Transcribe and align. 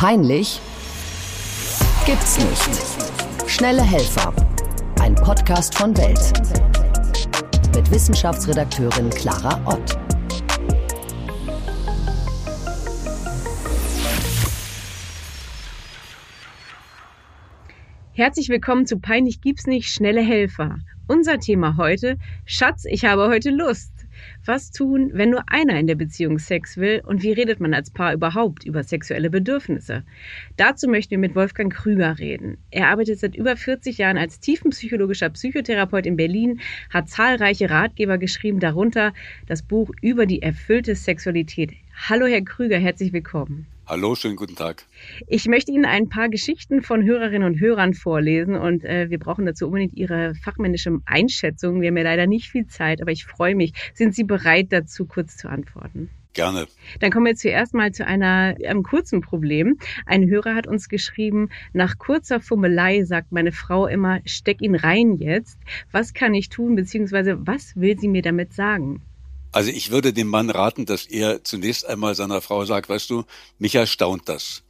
Peinlich 0.00 0.62
gibt's 2.06 2.38
nicht. 2.38 3.50
Schnelle 3.50 3.82
Helfer. 3.82 4.32
Ein 4.98 5.14
Podcast 5.14 5.76
von 5.76 5.94
Welt. 5.94 6.32
Mit 7.76 7.90
Wissenschaftsredakteurin 7.90 9.10
Clara 9.10 9.60
Ott. 9.66 9.98
Herzlich 18.14 18.48
willkommen 18.48 18.86
zu 18.86 18.98
Peinlich 19.00 19.42
gibt's 19.42 19.66
nicht, 19.66 19.90
schnelle 19.90 20.22
Helfer. 20.22 20.78
Unser 21.08 21.40
Thema 21.40 21.76
heute, 21.76 22.16
Schatz, 22.46 22.86
ich 22.86 23.04
habe 23.04 23.28
heute 23.28 23.50
Lust. 23.50 23.92
Was 24.52 24.72
tun, 24.72 25.12
wenn 25.12 25.30
nur 25.30 25.44
einer 25.46 25.78
in 25.78 25.86
der 25.86 25.94
Beziehung 25.94 26.40
Sex 26.40 26.76
will 26.76 27.02
und 27.06 27.22
wie 27.22 27.30
redet 27.30 27.60
man 27.60 27.72
als 27.72 27.92
Paar 27.92 28.12
überhaupt 28.12 28.64
über 28.64 28.82
sexuelle 28.82 29.30
Bedürfnisse? 29.30 30.02
Dazu 30.56 30.88
möchten 30.88 31.12
wir 31.12 31.18
mit 31.18 31.36
Wolfgang 31.36 31.72
Krüger 31.72 32.18
reden. 32.18 32.58
Er 32.72 32.88
arbeitet 32.88 33.20
seit 33.20 33.36
über 33.36 33.56
40 33.56 33.98
Jahren 33.98 34.18
als 34.18 34.40
tiefenpsychologischer 34.40 35.30
Psychotherapeut 35.30 36.04
in 36.04 36.16
Berlin, 36.16 36.58
hat 36.92 37.08
zahlreiche 37.08 37.70
Ratgeber 37.70 38.18
geschrieben, 38.18 38.58
darunter 38.58 39.12
das 39.46 39.62
Buch 39.62 39.92
über 40.02 40.26
die 40.26 40.42
erfüllte 40.42 40.96
Sexualität. 40.96 41.70
Hallo 42.08 42.26
Herr 42.26 42.42
Krüger, 42.42 42.78
herzlich 42.78 43.12
willkommen. 43.12 43.68
Hallo, 43.90 44.14
schönen 44.14 44.36
guten 44.36 44.54
Tag. 44.54 44.84
Ich 45.26 45.48
möchte 45.48 45.72
Ihnen 45.72 45.84
ein 45.84 46.08
paar 46.08 46.28
Geschichten 46.28 46.80
von 46.80 47.02
Hörerinnen 47.02 47.42
und 47.42 47.58
Hörern 47.58 47.92
vorlesen 47.92 48.54
und 48.54 48.84
äh, 48.84 49.10
wir 49.10 49.18
brauchen 49.18 49.46
dazu 49.46 49.66
unbedingt 49.66 49.94
Ihre 49.94 50.36
fachmännische 50.36 51.00
Einschätzung. 51.06 51.80
Wir 51.80 51.88
haben 51.88 51.96
ja 51.96 52.04
leider 52.04 52.28
nicht 52.28 52.46
viel 52.46 52.68
Zeit, 52.68 53.02
aber 53.02 53.10
ich 53.10 53.24
freue 53.24 53.56
mich. 53.56 53.72
Sind 53.92 54.14
Sie 54.14 54.22
bereit 54.22 54.68
dazu, 54.70 55.06
kurz 55.06 55.36
zu 55.36 55.48
antworten? 55.48 56.08
Gerne. 56.34 56.68
Dann 57.00 57.10
kommen 57.10 57.26
wir 57.26 57.34
zuerst 57.34 57.74
mal 57.74 57.90
zu 57.90 58.06
einer, 58.06 58.54
einem 58.64 58.84
kurzen 58.84 59.22
Problem. 59.22 59.76
Ein 60.06 60.28
Hörer 60.28 60.54
hat 60.54 60.68
uns 60.68 60.88
geschrieben, 60.88 61.48
nach 61.72 61.98
kurzer 61.98 62.38
Fummelei 62.38 63.02
sagt 63.02 63.32
meine 63.32 63.50
Frau 63.50 63.88
immer, 63.88 64.20
steck 64.24 64.62
ihn 64.62 64.76
rein 64.76 65.16
jetzt. 65.16 65.58
Was 65.90 66.14
kann 66.14 66.34
ich 66.34 66.48
tun, 66.48 66.76
beziehungsweise 66.76 67.44
was 67.44 67.74
will 67.74 67.98
sie 67.98 68.06
mir 68.06 68.22
damit 68.22 68.52
sagen? 68.52 69.02
Also 69.52 69.70
ich 69.70 69.90
würde 69.90 70.12
dem 70.12 70.28
Mann 70.28 70.50
raten, 70.50 70.86
dass 70.86 71.06
er 71.06 71.42
zunächst 71.44 71.86
einmal 71.86 72.14
seiner 72.14 72.40
Frau 72.40 72.64
sagt, 72.64 72.88
weißt 72.88 73.10
du, 73.10 73.24
mich 73.58 73.74
erstaunt 73.74 74.28
das. 74.28 74.62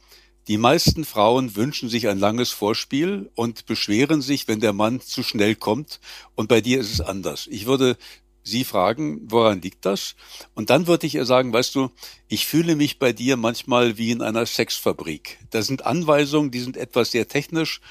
Die 0.47 0.57
meisten 0.57 1.05
Frauen 1.05 1.55
wünschen 1.55 1.87
sich 1.87 2.07
ein 2.07 2.17
langes 2.17 2.49
Vorspiel 2.49 3.29
und 3.35 3.67
beschweren 3.67 4.21
sich, 4.21 4.47
wenn 4.47 4.59
der 4.59 4.73
Mann 4.73 4.99
zu 4.99 5.21
schnell 5.21 5.55
kommt. 5.55 5.99
Und 6.35 6.47
bei 6.47 6.61
dir 6.61 6.79
ist 6.79 6.91
es 6.91 7.01
anders. 7.01 7.47
Ich 7.47 7.67
würde 7.67 7.95
sie 8.43 8.63
fragen, 8.63 9.21
woran 9.29 9.61
liegt 9.61 9.85
das? 9.85 10.15
Und 10.55 10.71
dann 10.71 10.87
würde 10.87 11.05
ich 11.05 11.13
ihr 11.13 11.25
sagen, 11.25 11.53
weißt 11.53 11.75
du, 11.75 11.91
ich 12.27 12.47
fühle 12.47 12.75
mich 12.75 12.97
bei 12.97 13.13
dir 13.13 13.37
manchmal 13.37 13.99
wie 13.99 14.09
in 14.09 14.23
einer 14.23 14.47
Sexfabrik. 14.47 15.37
Da 15.51 15.61
sind 15.61 15.85
Anweisungen, 15.85 16.49
die 16.49 16.59
sind 16.59 16.75
etwas 16.75 17.11
sehr 17.11 17.27
technisch. 17.27 17.81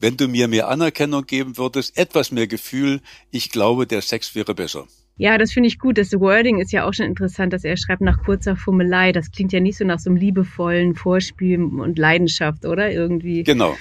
Wenn 0.00 0.16
du 0.16 0.28
mir 0.28 0.48
mehr 0.48 0.68
Anerkennung 0.68 1.26
geben 1.26 1.58
würdest, 1.58 1.98
etwas 1.98 2.30
mehr 2.30 2.46
Gefühl, 2.46 3.02
ich 3.30 3.50
glaube, 3.50 3.86
der 3.86 4.00
Sex 4.00 4.34
wäre 4.34 4.54
besser. 4.54 4.88
Ja, 5.18 5.36
das 5.36 5.52
finde 5.52 5.66
ich 5.66 5.80
gut. 5.80 5.98
Das 5.98 6.12
Wording 6.12 6.60
ist 6.60 6.72
ja 6.72 6.86
auch 6.86 6.94
schon 6.94 7.06
interessant, 7.06 7.52
dass 7.52 7.64
er 7.64 7.76
schreibt 7.76 8.00
nach 8.00 8.22
kurzer 8.22 8.54
Fummelei. 8.54 9.10
Das 9.10 9.32
klingt 9.32 9.52
ja 9.52 9.58
nicht 9.58 9.76
so 9.76 9.84
nach 9.84 9.98
so 9.98 10.10
einem 10.10 10.16
liebevollen 10.16 10.94
Vorspiel 10.94 11.60
und 11.60 11.98
Leidenschaft, 11.98 12.64
oder? 12.64 12.92
Irgendwie. 12.92 13.42
Genau. 13.42 13.76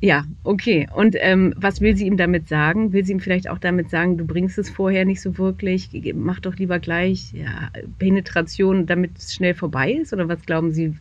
Ja, 0.00 0.24
okay. 0.42 0.88
Und 0.94 1.16
ähm, 1.18 1.54
was 1.56 1.80
will 1.80 1.96
sie 1.96 2.06
ihm 2.06 2.16
damit 2.16 2.48
sagen? 2.48 2.92
Will 2.92 3.04
sie 3.04 3.12
ihm 3.12 3.20
vielleicht 3.20 3.48
auch 3.48 3.58
damit 3.58 3.88
sagen, 3.88 4.18
du 4.18 4.26
bringst 4.26 4.58
es 4.58 4.68
vorher 4.68 5.04
nicht 5.04 5.22
so 5.22 5.38
wirklich, 5.38 5.88
mach 6.14 6.40
doch 6.40 6.56
lieber 6.56 6.80
gleich 6.80 7.32
ja, 7.32 7.70
Penetration, 7.98 8.86
damit 8.86 9.12
es 9.16 9.32
schnell 9.32 9.54
vorbei 9.54 9.92
ist? 9.92 10.12
Oder 10.12 10.28
was 10.28 10.44
glauben 10.44 10.72
Sie, 10.72 10.94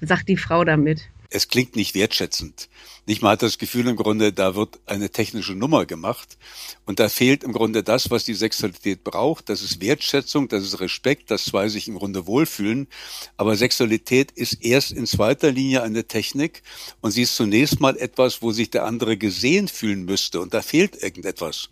sagt 0.00 0.28
die 0.28 0.36
Frau 0.36 0.64
damit? 0.64 1.08
Es 1.30 1.48
klingt 1.48 1.76
nicht 1.76 1.94
wertschätzend. 1.94 2.68
Nicht 3.06 3.22
mal 3.22 3.30
hat 3.30 3.42
das 3.42 3.58
Gefühl 3.58 3.86
im 3.86 3.96
Grunde, 3.96 4.32
da 4.32 4.56
wird 4.56 4.80
eine 4.86 5.10
technische 5.10 5.54
Nummer 5.54 5.86
gemacht 5.86 6.36
und 6.84 6.98
da 6.98 7.08
fehlt 7.08 7.44
im 7.44 7.52
Grunde 7.52 7.82
das, 7.82 8.10
was 8.10 8.24
die 8.24 8.34
Sexualität 8.34 9.04
braucht. 9.04 9.48
Das 9.48 9.62
ist 9.62 9.80
Wertschätzung, 9.80 10.48
das 10.48 10.64
ist 10.64 10.80
Respekt, 10.80 11.30
das 11.30 11.44
zwei 11.44 11.68
sich 11.68 11.86
im 11.88 11.98
Grunde 11.98 12.26
wohlfühlen. 12.26 12.88
Aber 13.36 13.56
Sexualität 13.56 14.32
ist 14.32 14.64
erst 14.64 14.90
in 14.90 15.06
zweiter 15.06 15.52
Linie 15.52 15.82
eine 15.82 16.04
Technik 16.04 16.62
und 17.00 17.12
sie 17.12 17.22
ist 17.22 17.36
zunächst 17.36 17.80
mal 17.80 17.96
etwas, 17.96 18.42
wo 18.42 18.50
sich 18.50 18.70
der 18.70 18.84
andere 18.84 19.16
gesehen 19.16 19.68
fühlen 19.68 20.04
müsste 20.04 20.40
und 20.40 20.52
da 20.52 20.62
fehlt 20.62 21.02
irgendetwas. 21.02 21.70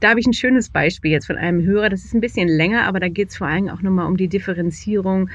Da 0.00 0.10
habe 0.10 0.20
ich 0.20 0.26
ein 0.26 0.32
schönes 0.32 0.70
Beispiel 0.70 1.10
jetzt 1.10 1.26
von 1.26 1.36
einem 1.36 1.62
Hörer. 1.62 1.88
Das 1.88 2.04
ist 2.04 2.14
ein 2.14 2.20
bisschen 2.20 2.48
länger, 2.48 2.84
aber 2.84 3.00
da 3.00 3.08
geht 3.08 3.30
es 3.30 3.36
vor 3.36 3.46
allem 3.46 3.68
auch 3.68 3.82
nochmal 3.82 4.06
um 4.06 4.16
die 4.16 4.28
Differenzierung 4.28 5.30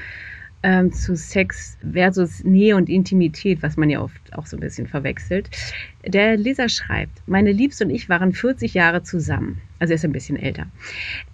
ähm, 0.62 0.92
zu 0.92 1.16
Sex 1.16 1.78
versus 1.92 2.44
Nähe 2.44 2.76
und 2.76 2.88
Intimität, 2.88 3.62
was 3.62 3.76
man 3.76 3.88
ja 3.88 4.02
oft 4.02 4.34
auch 4.34 4.46
so 4.46 4.56
ein 4.56 4.60
bisschen 4.60 4.86
verwechselt. 4.86 5.48
Der 6.06 6.36
Leser 6.36 6.68
schreibt, 6.68 7.22
meine 7.26 7.52
Liebste 7.52 7.84
und 7.84 7.90
ich 7.90 8.08
waren 8.08 8.32
40 8.32 8.74
Jahre 8.74 9.02
zusammen. 9.02 9.60
Also 9.78 9.92
er 9.92 9.94
ist 9.96 10.04
ein 10.04 10.12
bisschen 10.12 10.36
älter. 10.36 10.66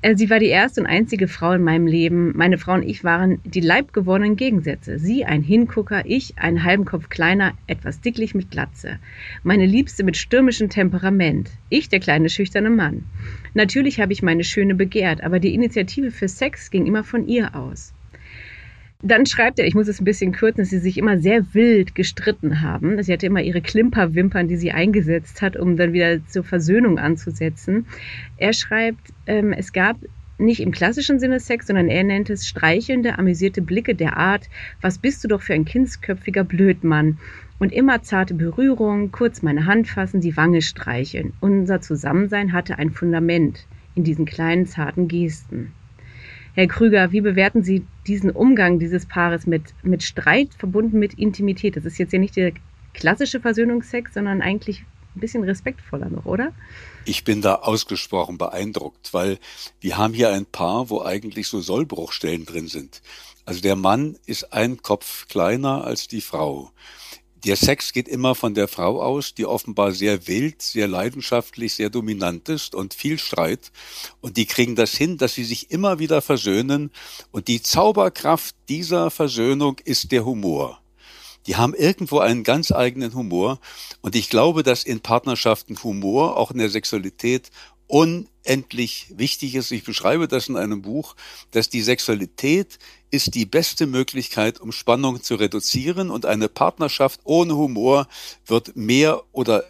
Äh, 0.03 0.17
sie 0.17 0.31
war 0.31 0.39
die 0.39 0.47
erste 0.47 0.81
und 0.81 0.87
einzige 0.87 1.27
Frau 1.27 1.53
in 1.53 1.63
meinem 1.63 1.89
Leben. 1.89 2.33
Meine 2.37 2.59
Frau 2.59 2.75
und 2.75 2.85
ich 2.85 3.03
waren 3.03 3.41
die 3.45 3.61
leibgewonnenen 3.61 4.37
Gegensätze. 4.37 5.01
Sie 5.01 5.25
ein 5.25 5.43
Hingucker, 5.43 6.05
ich 6.07 6.39
einen 6.39 6.63
halben 6.63 6.85
Kopf 6.85 7.09
kleiner, 7.09 7.55
etwas 7.67 8.01
dicklich 8.01 8.37
mit 8.37 8.53
Glatze. 8.53 9.01
Meine 9.43 9.67
Liebste 9.67 10.05
mit 10.05 10.17
stürmischem 10.17 10.69
Temperament. 10.69 11.51
Ich 11.69 11.89
der 11.89 11.99
kleine 11.99 12.29
schüchterne 12.29 12.71
Mann. 12.71 13.05
Natürlich 13.55 14.01
habe 14.01 14.13
ich 14.13 14.23
meine 14.23 14.45
Schöne 14.45 14.77
begehrt, 14.77 15.25
aber 15.25 15.41
die 15.41 15.55
Initiative 15.55 16.13
für 16.13 16.29
Sex 16.29 16.71
ging 16.71 16.87
immer 16.87 17.03
von 17.03 17.27
ihr 17.27 17.57
aus. 17.57 17.96
Dann 19.06 19.25
schreibt 19.25 19.61
er, 19.61 19.67
ich 19.69 19.77
muss 19.77 19.87
es 19.87 20.00
ein 20.00 20.05
bisschen 20.05 20.33
kürzen, 20.33 20.62
dass 20.62 20.71
sie 20.71 20.81
sich 20.81 20.99
immer 20.99 21.19
sehr 21.21 21.55
wild 21.55 21.94
gestritten 21.94 22.61
haben. 22.61 23.00
Sie 23.05 23.12
hatte 23.12 23.27
immer 23.27 23.41
ihre 23.41 23.61
Klimperwimpern, 23.61 24.49
die 24.49 24.56
sie 24.56 24.72
eingesetzt 24.72 25.43
hat, 25.43 25.56
um 25.56 25.77
dann 25.77 25.93
wieder 25.93 26.27
zur 26.27 26.43
Versöhnung 26.43 26.99
anzusetzen. 26.99 27.87
Er 28.37 28.53
schreibt, 28.53 29.12
ähm, 29.27 29.53
es 29.53 29.72
gab 29.72 29.97
nicht 30.39 30.59
im 30.59 30.72
klassischen 30.72 31.21
Sinne 31.21 31.39
Sex, 31.39 31.69
sondern 31.69 31.87
er 31.87 32.03
nennt 32.03 32.31
es 32.31 32.49
streichelnde, 32.49 33.16
amüsierte 33.16 33.62
Blicke 33.62 33.95
der 33.95 34.16
Art, 34.16 34.50
was 34.81 34.99
bist 34.99 35.22
du 35.22 35.28
doch 35.28 35.41
für 35.41 35.55
ein 35.55 35.65
kindsköpfiger 35.65 36.43
Blödmann. 36.43 37.19
Und 37.61 37.72
immer 37.72 38.03
zarte 38.03 38.34
Berührungen, 38.34 39.12
kurz 39.12 39.41
meine 39.41 39.66
Hand 39.66 39.87
fassen, 39.87 40.21
die 40.21 40.37
Wange 40.37 40.62
streicheln. 40.62 41.33
Unser 41.39 41.81
Zusammensein 41.81 42.53
hatte 42.53 42.78
ein 42.78 42.91
Fundament 42.91 43.66
in 43.95 44.03
diesen 44.03 44.25
kleinen, 44.25 44.66
zarten 44.66 45.06
Gesten. 45.06 45.72
Herr 46.56 46.69
Krüger, 46.69 47.12
wie 47.12 47.21
bewerten 47.21 47.62
Sie 47.62 47.84
diesen 48.06 48.31
Umgang 48.31 48.78
dieses 48.78 49.05
Paares 49.05 49.47
mit, 49.47 49.62
mit 49.83 50.03
Streit 50.03 50.55
verbunden 50.56 50.99
mit 50.99 51.12
Intimität? 51.12 51.77
Das 51.77 51.84
ist 51.84 51.99
jetzt 51.99 52.15
ja 52.15 52.19
nicht 52.19 52.34
der 52.34 52.53
klassische 52.94 53.41
Versöhnungsex, 53.41 54.15
sondern 54.15 54.41
eigentlich 54.41 54.83
ein 55.15 55.21
bisschen 55.21 55.45
respektvoller 55.45 56.09
noch, 56.09 56.25
oder? 56.25 56.55
Ich 57.05 57.25
bin 57.25 57.43
da 57.43 57.56
ausgesprochen 57.56 58.39
beeindruckt, 58.39 59.12
weil 59.12 59.39
wir 59.81 59.99
haben 59.99 60.15
hier 60.15 60.33
ein 60.33 60.47
Paar, 60.47 60.89
wo 60.89 61.03
eigentlich 61.03 61.47
so 61.49 61.61
Sollbruchstellen 61.61 62.47
drin 62.47 62.69
sind. 62.69 63.03
Also 63.45 63.61
der 63.61 63.77
Mann 63.77 64.16
ist 64.25 64.55
ein 64.55 64.81
Kopf 64.81 65.28
kleiner 65.28 65.84
als 65.84 66.09
die 66.09 66.22
Frau. 66.22 66.71
Der 67.47 67.55
Sex 67.55 67.93
geht 67.93 68.09
immer 68.09 68.34
von 68.34 68.55
der 68.55 68.67
Frau 68.67 69.01
aus, 69.01 69.33
die 69.33 69.47
offenbar 69.47 69.93
sehr 69.93 70.27
wild, 70.27 70.62
sehr 70.62 70.89
leidenschaftlich, 70.89 71.75
sehr 71.75 71.91
dominant 71.91 72.49
ist 72.49 72.75
und 72.75 72.93
viel 72.93 73.21
Streit. 73.21 73.71
Und 74.21 74.37
die 74.37 74.47
kriegen 74.47 74.75
das 74.75 74.97
hin, 74.97 75.17
dass 75.17 75.34
sie 75.34 75.45
sich 75.45 75.71
immer 75.71 76.01
wieder 76.01 76.23
versöhnen. 76.23 76.91
Und 77.31 77.47
die 77.47 77.62
Zauberkraft 77.62 78.57
dieser 78.69 79.12
Versöhnung 79.12 79.77
ist 79.84 80.11
der 80.11 80.25
Humor. 80.25 80.81
Die 81.47 81.55
haben 81.55 81.75
irgendwo 81.75 82.19
einen 82.19 82.43
ganz 82.43 82.73
eigenen 82.73 83.15
Humor. 83.15 83.61
Und 84.01 84.17
ich 84.17 84.28
glaube, 84.28 84.65
dass 84.65 84.83
in 84.83 84.99
Partnerschaften 84.99 85.81
Humor, 85.84 86.37
auch 86.37 86.51
in 86.51 86.59
der 86.59 86.71
Sexualität, 86.71 87.51
unendlich 87.87 89.07
wichtig 89.11 89.55
ist. 89.55 89.71
Ich 89.71 89.85
beschreibe 89.85 90.29
das 90.29 90.49
in 90.49 90.57
einem 90.57 90.83
Buch, 90.83 91.15
dass 91.51 91.69
die 91.69 91.83
Sexualität 91.83 92.79
ist 93.11 93.35
die 93.35 93.47
beste 93.47 93.87
Möglichkeit, 93.87 94.61
um 94.61 94.73
Spannung 94.73 95.23
zu 95.23 95.37
reduzieren 95.37 96.11
und 96.11 96.27
eine 96.27 96.49
Partnerschaft 96.49 97.21
ohne 97.25 97.57
Humor 97.57 98.09
wird 98.47 98.77
mehr 98.77 99.22
oder 99.33 99.65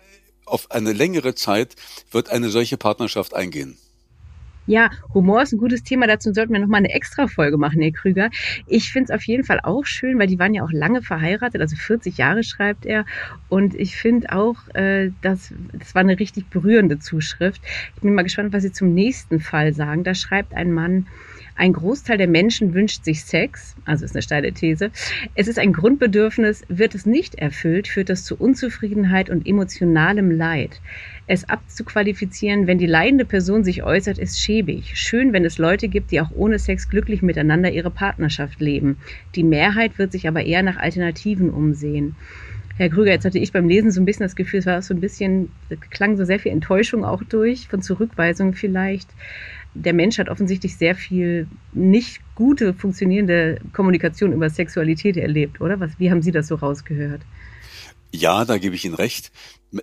auf 0.46 0.70
eine 0.70 0.92
längere 0.92 1.34
Zeit 1.34 1.74
wird 2.10 2.30
eine 2.30 2.50
solche 2.50 2.76
Partnerschaft 2.76 3.34
eingehen. 3.34 3.78
Ja, 4.66 4.90
Humor 5.14 5.42
ist 5.42 5.52
ein 5.52 5.58
gutes 5.58 5.84
Thema. 5.84 6.08
Dazu 6.08 6.32
sollten 6.32 6.52
wir 6.52 6.60
nochmal 6.60 6.78
eine 6.78 6.92
extra 6.92 7.28
Folge 7.28 7.56
machen, 7.56 7.80
Herr 7.80 7.92
Krüger. 7.92 8.30
Ich 8.66 8.90
finde 8.90 9.12
es 9.12 9.16
auf 9.16 9.24
jeden 9.24 9.44
Fall 9.44 9.60
auch 9.62 9.84
schön, 9.84 10.18
weil 10.18 10.26
die 10.26 10.40
waren 10.40 10.54
ja 10.54 10.64
auch 10.64 10.72
lange 10.72 11.02
verheiratet, 11.02 11.60
also 11.60 11.76
40 11.76 12.18
Jahre 12.18 12.42
schreibt 12.42 12.84
er. 12.84 13.04
Und 13.48 13.74
ich 13.74 13.96
finde 13.96 14.32
auch, 14.32 14.56
äh, 14.74 15.12
dass 15.22 15.54
das 15.72 15.94
war 15.94 16.00
eine 16.00 16.18
richtig 16.18 16.50
berührende 16.50 16.98
Zuschrift. 16.98 17.62
Ich 17.94 18.02
bin 18.02 18.14
mal 18.14 18.22
gespannt, 18.22 18.52
was 18.52 18.62
Sie 18.62 18.72
zum 18.72 18.92
nächsten 18.92 19.38
Fall 19.38 19.72
sagen. 19.72 20.02
Da 20.02 20.14
schreibt 20.14 20.52
ein 20.54 20.72
Mann, 20.72 21.06
Ein 21.58 21.72
Großteil 21.72 22.18
der 22.18 22.28
Menschen 22.28 22.74
wünscht 22.74 23.04
sich 23.04 23.24
Sex, 23.24 23.76
also 23.86 24.04
ist 24.04 24.14
eine 24.14 24.20
steile 24.20 24.52
These. 24.52 24.90
Es 25.34 25.48
ist 25.48 25.58
ein 25.58 25.72
Grundbedürfnis, 25.72 26.62
wird 26.68 26.94
es 26.94 27.06
nicht 27.06 27.36
erfüllt, 27.36 27.88
führt 27.88 28.10
das 28.10 28.24
zu 28.24 28.36
Unzufriedenheit 28.36 29.30
und 29.30 29.46
emotionalem 29.46 30.30
Leid. 30.30 30.82
Es 31.26 31.48
abzuqualifizieren, 31.48 32.66
wenn 32.66 32.76
die 32.76 32.86
leidende 32.86 33.24
Person 33.24 33.64
sich 33.64 33.82
äußert, 33.82 34.18
ist 34.18 34.38
schäbig. 34.38 34.98
Schön, 34.98 35.32
wenn 35.32 35.46
es 35.46 35.56
Leute 35.56 35.88
gibt, 35.88 36.10
die 36.10 36.20
auch 36.20 36.30
ohne 36.34 36.58
Sex 36.58 36.90
glücklich 36.90 37.22
miteinander 37.22 37.72
ihre 37.72 37.90
Partnerschaft 37.90 38.60
leben. 38.60 38.98
Die 39.34 39.42
Mehrheit 39.42 39.98
wird 39.98 40.12
sich 40.12 40.28
aber 40.28 40.44
eher 40.44 40.62
nach 40.62 40.76
Alternativen 40.76 41.48
umsehen. 41.48 42.16
Herr 42.76 42.90
Krüger, 42.90 43.12
jetzt 43.12 43.24
hatte 43.24 43.38
ich 43.38 43.52
beim 43.52 43.68
Lesen 43.68 43.90
so 43.90 44.02
ein 44.02 44.04
bisschen 44.04 44.24
das 44.24 44.36
Gefühl, 44.36 44.60
es 44.60 44.66
war 44.66 44.82
so 44.82 44.92
ein 44.92 45.00
bisschen, 45.00 45.50
klang 45.90 46.18
so 46.18 46.26
sehr 46.26 46.38
viel 46.38 46.52
Enttäuschung 46.52 47.06
auch 47.06 47.22
durch, 47.22 47.68
von 47.68 47.80
Zurückweisung 47.80 48.52
vielleicht. 48.52 49.08
Der 49.84 49.92
Mensch 49.92 50.18
hat 50.18 50.28
offensichtlich 50.28 50.76
sehr 50.76 50.94
viel 50.94 51.46
nicht 51.72 52.20
gute, 52.34 52.74
funktionierende 52.74 53.60
Kommunikation 53.72 54.32
über 54.32 54.50
Sexualität 54.50 55.16
erlebt, 55.16 55.60
oder? 55.60 55.78
Was, 55.80 55.92
wie 55.98 56.10
haben 56.10 56.22
Sie 56.22 56.32
das 56.32 56.48
so 56.48 56.56
rausgehört? 56.56 57.22
Ja, 58.12 58.44
da 58.44 58.58
gebe 58.58 58.74
ich 58.74 58.84
Ihnen 58.84 58.94
recht. 58.94 59.30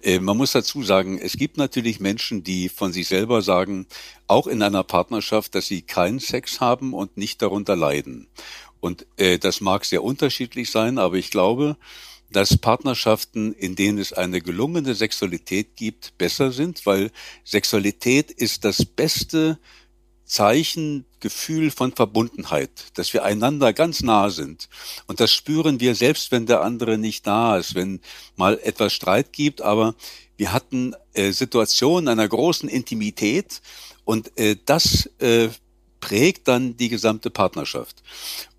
Äh, 0.01 0.19
man 0.19 0.37
muss 0.37 0.53
dazu 0.53 0.81
sagen, 0.83 1.19
es 1.19 1.33
gibt 1.33 1.57
natürlich 1.57 1.99
Menschen, 1.99 2.43
die 2.43 2.69
von 2.69 2.91
sich 2.91 3.07
selber 3.07 3.41
sagen, 3.41 3.85
auch 4.27 4.47
in 4.47 4.61
einer 4.61 4.83
Partnerschaft, 4.83 5.55
dass 5.55 5.67
sie 5.67 5.81
keinen 5.81 6.19
Sex 6.19 6.59
haben 6.59 6.93
und 6.93 7.17
nicht 7.17 7.41
darunter 7.41 7.75
leiden. 7.75 8.27
Und 8.79 9.05
äh, 9.17 9.37
das 9.37 9.61
mag 9.61 9.85
sehr 9.85 10.03
unterschiedlich 10.03 10.71
sein, 10.71 10.97
aber 10.97 11.15
ich 11.15 11.31
glaube, 11.31 11.77
dass 12.31 12.57
Partnerschaften, 12.57 13.53
in 13.53 13.75
denen 13.75 13.99
es 13.99 14.11
eine 14.11 14.41
gelungene 14.41 14.95
Sexualität 14.95 15.75
gibt, 15.75 16.17
besser 16.17 16.51
sind, 16.51 16.85
weil 16.85 17.11
Sexualität 17.45 18.31
ist 18.31 18.65
das 18.65 18.83
beste 18.83 19.59
Zeichen, 20.33 21.05
Gefühl 21.19 21.69
von 21.69 21.91
Verbundenheit, 21.91 22.71
dass 22.95 23.13
wir 23.13 23.23
einander 23.23 23.71
ganz 23.71 24.01
nah 24.01 24.31
sind. 24.31 24.67
Und 25.05 25.19
das 25.19 25.31
spüren 25.31 25.79
wir 25.79 25.93
selbst, 25.93 26.31
wenn 26.31 26.47
der 26.47 26.61
andere 26.61 26.97
nicht 26.97 27.27
da 27.27 27.57
ist, 27.57 27.75
wenn 27.75 28.01
mal 28.35 28.59
etwas 28.63 28.93
Streit 28.93 29.31
gibt, 29.31 29.61
aber 29.61 29.93
wir 30.35 30.51
hatten 30.51 30.95
äh, 31.13 31.31
Situationen 31.31 32.07
einer 32.07 32.27
großen 32.27 32.67
Intimität 32.67 33.61
und 34.05 34.35
äh, 34.39 34.55
das 34.65 35.05
äh, 35.19 35.49
prägt 35.99 36.47
dann 36.47 36.77
die 36.77 36.89
gesamte 36.89 37.29
Partnerschaft. 37.29 38.01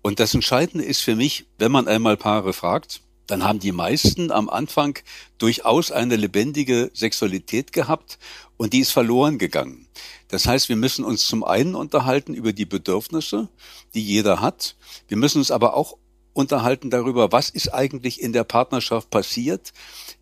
Und 0.01 0.21
das 0.21 0.33
Entscheidende 0.33 0.85
ist 0.85 1.01
für 1.01 1.17
mich, 1.17 1.45
wenn 1.57 1.73
man 1.73 1.89
einmal 1.89 2.15
Paare 2.15 2.53
fragt, 2.53 3.01
dann 3.27 3.43
haben 3.43 3.59
die 3.59 3.71
meisten 3.71 4.31
am 4.31 4.49
Anfang 4.49 4.99
durchaus 5.37 5.91
eine 5.91 6.15
lebendige 6.15 6.91
Sexualität 6.93 7.71
gehabt 7.71 8.19
und 8.57 8.73
die 8.73 8.79
ist 8.79 8.91
verloren 8.91 9.37
gegangen. 9.37 9.87
Das 10.27 10.47
heißt, 10.47 10.69
wir 10.69 10.75
müssen 10.75 11.05
uns 11.05 11.27
zum 11.27 11.43
einen 11.43 11.75
unterhalten 11.75 12.33
über 12.33 12.53
die 12.53 12.65
Bedürfnisse, 12.65 13.49
die 13.93 14.03
jeder 14.03 14.41
hat. 14.41 14.75
Wir 15.07 15.17
müssen 15.17 15.39
uns 15.39 15.51
aber 15.51 15.75
auch 15.75 15.97
unterhalten 16.33 16.89
darüber, 16.89 17.31
was 17.31 17.49
ist 17.49 17.73
eigentlich 17.73 18.21
in 18.21 18.33
der 18.33 18.43
Partnerschaft 18.43 19.09
passiert, 19.09 19.71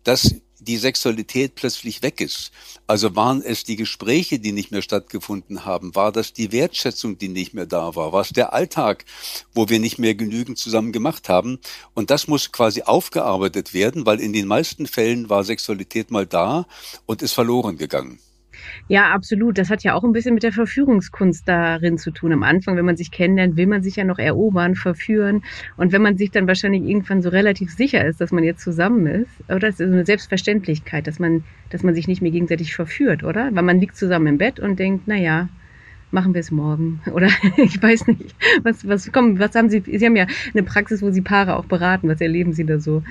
dass 0.04 0.34
die 0.64 0.78
Sexualität 0.78 1.54
plötzlich 1.54 2.02
weg 2.02 2.20
ist. 2.20 2.50
Also 2.86 3.14
waren 3.14 3.42
es 3.42 3.64
die 3.64 3.76
Gespräche, 3.76 4.38
die 4.38 4.52
nicht 4.52 4.70
mehr 4.70 4.82
stattgefunden 4.82 5.64
haben? 5.64 5.94
War 5.94 6.12
das 6.12 6.32
die 6.32 6.52
Wertschätzung, 6.52 7.18
die 7.18 7.28
nicht 7.28 7.54
mehr 7.54 7.66
da 7.66 7.94
war? 7.94 8.12
War 8.12 8.22
es 8.22 8.30
der 8.30 8.52
Alltag, 8.52 9.04
wo 9.54 9.68
wir 9.68 9.78
nicht 9.78 9.98
mehr 9.98 10.14
genügend 10.14 10.58
zusammen 10.58 10.92
gemacht 10.92 11.28
haben? 11.28 11.58
Und 11.94 12.10
das 12.10 12.26
muss 12.28 12.52
quasi 12.52 12.82
aufgearbeitet 12.82 13.74
werden, 13.74 14.06
weil 14.06 14.20
in 14.20 14.32
den 14.32 14.46
meisten 14.46 14.86
Fällen 14.86 15.30
war 15.30 15.44
Sexualität 15.44 16.10
mal 16.10 16.26
da 16.26 16.66
und 17.06 17.22
ist 17.22 17.32
verloren 17.32 17.78
gegangen. 17.78 18.18
Ja, 18.88 19.12
absolut. 19.12 19.58
Das 19.58 19.70
hat 19.70 19.82
ja 19.82 19.94
auch 19.94 20.04
ein 20.04 20.12
bisschen 20.12 20.34
mit 20.34 20.42
der 20.42 20.52
Verführungskunst 20.52 21.48
darin 21.48 21.98
zu 21.98 22.10
tun. 22.10 22.32
Am 22.32 22.42
Anfang, 22.42 22.76
wenn 22.76 22.84
man 22.84 22.96
sich 22.96 23.10
kennenlernt, 23.10 23.56
will 23.56 23.66
man 23.66 23.82
sich 23.82 23.96
ja 23.96 24.04
noch 24.04 24.18
erobern, 24.18 24.74
verführen. 24.74 25.42
Und 25.76 25.92
wenn 25.92 26.02
man 26.02 26.16
sich 26.16 26.30
dann 26.30 26.46
wahrscheinlich 26.46 26.82
irgendwann 26.82 27.22
so 27.22 27.28
relativ 27.28 27.70
sicher 27.70 28.04
ist, 28.04 28.20
dass 28.20 28.32
man 28.32 28.44
jetzt 28.44 28.62
zusammen 28.62 29.06
ist, 29.06 29.30
oder 29.48 29.60
das 29.60 29.80
ist 29.80 29.92
eine 29.92 30.06
Selbstverständlichkeit, 30.06 31.06
dass 31.06 31.18
man, 31.18 31.44
dass 31.70 31.82
man 31.82 31.94
sich 31.94 32.08
nicht 32.08 32.22
mehr 32.22 32.32
gegenseitig 32.32 32.74
verführt, 32.74 33.24
oder? 33.24 33.50
Weil 33.52 33.62
man 33.62 33.80
liegt 33.80 33.96
zusammen 33.96 34.26
im 34.26 34.38
Bett 34.38 34.60
und 34.60 34.78
denkt, 34.78 35.04
na 35.06 35.16
ja, 35.16 35.48
machen 36.14 36.32
wir 36.32 36.40
es 36.40 36.50
morgen. 36.50 37.02
Oder 37.12 37.28
ich 37.56 37.82
weiß 37.82 38.06
nicht. 38.06 38.34
Was, 38.62 38.88
was, 38.88 39.12
komm, 39.12 39.38
was 39.38 39.54
haben 39.54 39.68
Sie? 39.68 39.82
Sie 39.84 40.06
haben 40.06 40.16
ja 40.16 40.26
eine 40.54 40.62
Praxis, 40.62 41.02
wo 41.02 41.10
Sie 41.10 41.20
Paare 41.20 41.56
auch 41.56 41.66
beraten. 41.66 42.08
Was 42.08 42.20
erleben 42.20 42.54
Sie 42.54 42.64
da 42.64 42.78
so? 42.78 43.02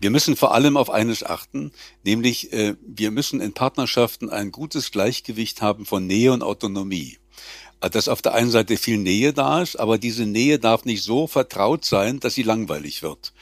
Wir 0.00 0.10
müssen 0.10 0.36
vor 0.36 0.54
allem 0.54 0.76
auf 0.76 0.90
eines 0.90 1.22
achten, 1.22 1.72
nämlich 2.04 2.52
äh, 2.52 2.76
wir 2.86 3.10
müssen 3.10 3.40
in 3.40 3.54
Partnerschaften 3.54 4.30
ein 4.30 4.52
gutes 4.52 4.90
Gleichgewicht 4.90 5.62
haben 5.62 5.86
von 5.86 6.06
Nähe 6.06 6.32
und 6.32 6.42
Autonomie. 6.42 7.18
Äh, 7.80 7.90
dass 7.90 8.08
auf 8.08 8.22
der 8.22 8.34
einen 8.34 8.50
Seite 8.50 8.76
viel 8.76 8.98
Nähe 8.98 9.32
da 9.32 9.62
ist, 9.62 9.76
aber 9.76 9.98
diese 9.98 10.26
Nähe 10.26 10.58
darf 10.58 10.84
nicht 10.84 11.02
so 11.02 11.26
vertraut 11.26 11.84
sein, 11.84 12.20
dass 12.20 12.34
sie 12.34 12.42
langweilig 12.42 13.02
wird. 13.02 13.32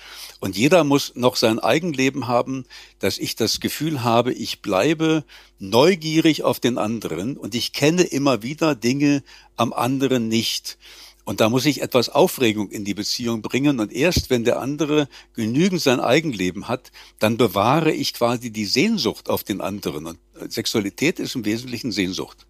Und 0.41 0.57
jeder 0.57 0.85
muss 0.85 1.13
noch 1.15 1.37
sein 1.37 1.59
Eigenleben 1.59 2.27
haben, 2.27 2.65
dass 2.99 3.19
ich 3.19 3.37
das 3.37 3.61
Gefühl 3.61 4.03
habe, 4.03 4.33
ich 4.33 4.61
bleibe 4.61 5.25
neugierig 5.59 6.43
auf 6.43 6.61
den 6.61 6.79
anderen 6.79 7.37
und 7.37 7.55
ich 7.55 7.73
kenne 7.73 8.03
immer 8.03 8.43
wieder 8.43 8.75
Dinge 8.75 9.23
am 9.57 9.73
anderen 9.73 10.29
nicht. 10.29 10.79
Und 11.25 11.41
da 11.41 11.49
muss 11.49 11.65
ich 11.65 11.81
etwas 11.81 12.11
Aufregung 12.11 12.71
in 12.71 12.85
die 12.85 12.95
Beziehung 12.95 13.41
bringen. 13.41 13.81
Und 13.81 13.93
erst 13.93 14.29
wenn 14.29 14.45
der 14.45 14.61
andere 14.61 15.09
genügend 15.35 15.81
sein 15.81 16.01
Eigenleben 16.01 16.69
hat, 16.69 16.93
dann 17.19 17.37
bewahre 17.37 17.93
ich 17.93 18.13
quasi 18.13 18.51
die 18.51 18.67
Sehnsucht 18.67 19.31
auf 19.31 19.43
den 19.43 19.61
anderen. 19.61 20.07
Und 20.07 20.19
Sexualität 20.49 21.19
ist 21.19 21.35
im 21.35 21.45
Wesentlichen 21.45 21.93
Sehnsucht. 21.93 22.47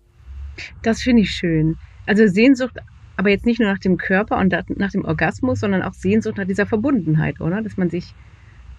Das 0.82 1.02
finde 1.02 1.22
ich 1.22 1.30
schön. 1.30 1.76
Also 2.06 2.26
Sehnsucht, 2.26 2.76
aber 3.16 3.30
jetzt 3.30 3.46
nicht 3.46 3.60
nur 3.60 3.70
nach 3.70 3.78
dem 3.78 3.96
Körper 3.96 4.38
und 4.38 4.52
nach 4.76 4.90
dem 4.90 5.04
Orgasmus, 5.04 5.60
sondern 5.60 5.82
auch 5.82 5.94
Sehnsucht 5.94 6.36
nach 6.36 6.46
dieser 6.46 6.66
Verbundenheit, 6.66 7.40
oder? 7.40 7.62
Dass 7.62 7.76
man 7.76 7.90
sich 7.90 8.12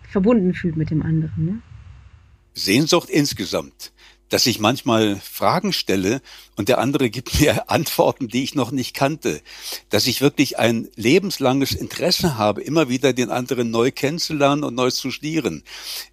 verbunden 0.09 0.53
fühlt 0.53 0.75
mit 0.75 0.91
dem 0.91 1.01
anderen. 1.01 1.45
Ne? 1.45 1.61
Sehnsucht 2.53 3.09
insgesamt 3.09 3.91
dass 4.29 4.47
ich 4.47 4.59
manchmal 4.59 5.19
Fragen 5.19 5.73
stelle 5.73 6.21
und 6.55 6.69
der 6.69 6.79
andere 6.79 7.09
gibt 7.09 7.39
mir 7.39 7.69
Antworten, 7.69 8.27
die 8.27 8.43
ich 8.43 8.55
noch 8.55 8.71
nicht 8.71 8.93
kannte, 8.95 9.41
dass 9.89 10.07
ich 10.07 10.21
wirklich 10.21 10.57
ein 10.57 10.89
lebenslanges 10.95 11.73
Interesse 11.73 12.37
habe, 12.37 12.61
immer 12.61 12.89
wieder 12.89 13.13
den 13.13 13.29
anderen 13.29 13.71
neu 13.71 13.91
kennenzulernen 13.91 14.63
und 14.63 14.75
neu 14.75 14.91
zu 14.91 15.11
studieren. 15.11 15.63